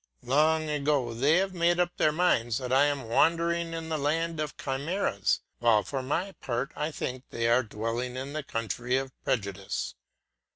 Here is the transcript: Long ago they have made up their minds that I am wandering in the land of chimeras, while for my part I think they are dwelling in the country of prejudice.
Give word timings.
Long 0.23 0.67
ago 0.67 1.13
they 1.13 1.35
have 1.37 1.53
made 1.53 1.79
up 1.79 1.95
their 1.97 2.11
minds 2.11 2.57
that 2.57 2.73
I 2.73 2.85
am 2.85 3.07
wandering 3.07 3.73
in 3.75 3.89
the 3.89 3.99
land 3.99 4.39
of 4.39 4.57
chimeras, 4.57 5.41
while 5.59 5.83
for 5.83 6.01
my 6.01 6.31
part 6.41 6.71
I 6.75 6.89
think 6.89 7.23
they 7.29 7.47
are 7.47 7.61
dwelling 7.61 8.15
in 8.15 8.33
the 8.33 8.41
country 8.41 8.97
of 8.97 9.11
prejudice. 9.23 9.93